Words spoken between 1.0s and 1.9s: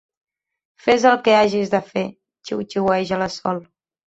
el que hagis de